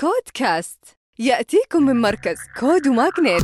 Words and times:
CodeCast 0.00 0.78
يأتيكم 1.18 1.82
من 1.82 2.00
مركز 2.00 2.36
CODE 2.60 2.88
و 2.88 2.95
MAGNiTT 2.95 3.42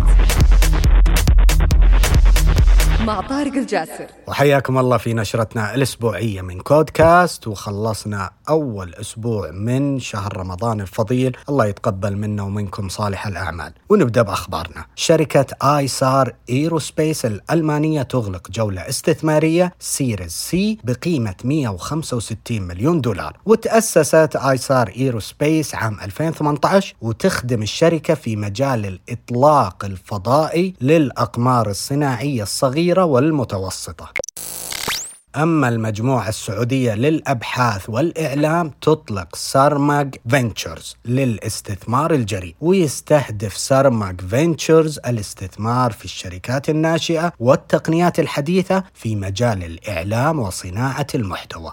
مع 3.06 3.20
طارق 3.20 3.52
الجاسر. 3.52 4.06
وحياكم 4.26 4.78
الله 4.78 4.96
في 4.96 5.14
نشرتنا 5.14 5.74
الأسبوعية 5.74 6.40
من 6.40 6.60
CodeCast 6.60 7.46
وخلصنا 7.46 8.30
أول 8.48 8.94
أسبوع 8.94 9.50
من 9.50 10.00
شهر 10.00 10.36
رمضان 10.36 10.80
الفضيل. 10.80 11.36
الله 11.48 11.66
يتقبل 11.66 12.16
منا 12.16 12.42
ومنكم 12.42 12.88
صالح 12.88 13.26
الأعمال. 13.26 13.72
ونبدأ 13.88 14.22
بأخبارنا. 14.22 14.86
شركة 14.96 15.46
Isar 15.62 16.34
Aerospace 16.50 17.26
الألمانية 17.26 18.02
تغلق 18.02 18.50
جولة 18.50 18.88
استثمارية 18.88 19.72
Series 19.78 20.32
C 20.32 20.78
بقيمة 20.84 21.34
165 21.44 22.62
مليون 22.62 23.00
دولار. 23.00 23.36
وتأسست 23.44 24.36
Isar 24.36 24.92
Aerospace 24.96 25.74
عام 25.74 26.00
2018 26.00 26.94
وتخدم 27.00 27.62
الشركة 27.62 28.14
في 28.14 28.36
مجال 28.36 28.86
الإطلاق 28.86 29.84
الفضائي 29.84 30.74
للأقمار 30.80 31.70
الصناعية 31.70 32.42
الصغيرة 32.42 32.95
والمتوسطة. 33.04 34.12
أما 35.36 35.68
المجموعة 35.68 36.28
السعودية 36.28 36.94
للأبحاث 36.94 37.90
والإعلام 37.90 38.70
تطلق 38.80 39.36
SRMG 39.36 40.14
Ventures 40.28 40.96
للاستثمار 41.04 42.14
الجريء 42.14 42.54
ويستهدف 42.60 43.56
SRMG 43.56 44.20
Ventures 44.20 44.98
الاستثمار 44.98 45.92
في 45.92 46.04
الشركات 46.04 46.68
الناشئة 46.70 47.32
والتقنيات 47.40 48.18
الحديثة 48.20 48.84
في 48.94 49.16
مجال 49.16 49.64
الإعلام 49.64 50.38
وصناعة 50.38 51.06
المحتوى. 51.14 51.72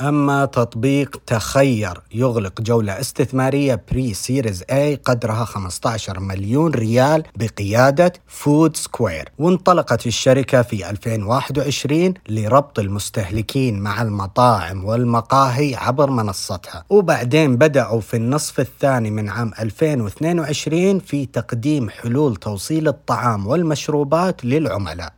أما 0.00 0.44
تطبيق 0.44 1.16
تخير 1.26 2.00
يغلق 2.14 2.60
جولة 2.60 3.00
استثمارية 3.00 3.82
Pre-Series 3.92 4.64
A 4.70 4.94
قدرها 4.94 5.44
15 5.44 6.20
مليون 6.20 6.70
ريال 6.70 7.22
بقيادة 7.36 8.12
Food 8.26 8.76
Square 8.76 9.28
وانطلقت 9.38 10.06
الشركة 10.06 10.62
في 10.62 10.90
2021 10.90 12.14
لربط 12.28 12.78
المستهلكين 12.78 13.80
مع 13.80 14.02
المطاعم 14.02 14.84
والمقاهي 14.84 15.74
عبر 15.74 16.10
منصتها. 16.10 16.84
وبعدين 16.90 17.56
بدأوا 17.56 18.00
في 18.00 18.16
النصف 18.16 18.60
الثاني 18.60 19.10
من 19.10 19.28
عام 19.28 19.52
2022 19.60 20.98
في 20.98 21.26
تقديم 21.26 21.90
حلول 21.90 22.36
توصيل 22.36 22.88
الطعام 22.88 23.46
والمشروبات 23.46 24.44
للعملاء. 24.44 25.12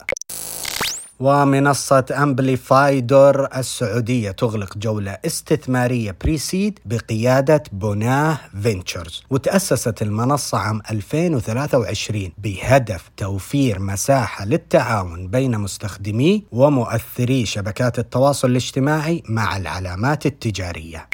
ومنصة 1.21 2.05
أمبليفايدور 2.23 3.49
السعودية 3.57 4.31
تغلق 4.31 4.79
جولة 4.79 5.19
استثمارية 5.27 6.17
Pre-Seed 6.25 6.79
بقيادة 6.85 7.63
بناة 7.73 8.39
Ventures. 8.63 9.23
وتأسست 9.31 10.03
المنصة 10.03 10.59
عام 10.59 10.83
2023 10.91 12.33
بهدف 12.39 13.11
توفير 13.17 13.79
مساحة 13.79 14.45
للتعاون 14.45 15.29
بين 15.29 15.59
مستخدمي 15.59 16.45
ومؤثري 16.53 17.47
شبكات 17.47 17.99
التواصل 17.99 18.51
الاجتماعي 18.51 19.23
مع 19.29 19.57
العلامات 19.57 20.27
التجارية. 20.27 21.09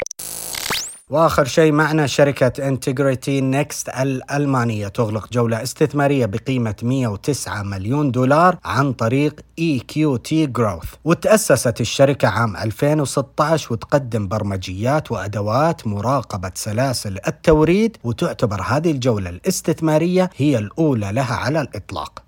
وآخر 1.11 1.45
شيء 1.45 1.73
معنا 1.73 2.07
شركة 2.07 2.69
IntegrityNext 2.69 3.89
الألمانية 3.89 4.89
تغلق 4.89 5.33
جولة 5.33 5.63
استثمارية 5.63 6.27
بقيمة 6.27 6.75
109 6.83 7.63
مليون 7.63 8.11
دولار 8.11 8.59
عن 8.65 8.93
طريق 8.93 9.41
EQT 9.59 10.47
Growth 10.47 10.95
وتأسست 11.05 11.81
الشركة 11.81 12.29
عام 12.29 12.57
2016 12.57 13.73
وتقدم 13.73 14.29
برمجيات 14.29 15.13
وأدوات 15.13 15.87
مراقبة 15.87 16.51
سلاسل 16.55 17.19
التوريد 17.27 17.97
وتعتبر 18.05 18.63
هذه 18.63 18.91
الجولة 18.91 19.31
الاستثمارية 19.31 20.31
هي 20.37 20.59
الأولى 20.59 21.13
لها 21.13 21.35
على 21.35 21.61
الإطلاق. 21.61 22.23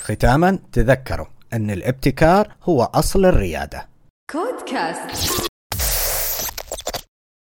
ختاما 0.00 0.58
تذكروا 0.72 1.26
أن 1.52 1.70
الابتكار 1.70 2.48
هو 2.62 2.82
أصل 2.82 3.24
الريادة. 3.24 3.88
كود 4.30 4.70
كاست 4.70 5.46